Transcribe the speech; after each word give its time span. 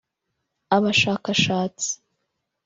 abashakashatsi 0.75 1.89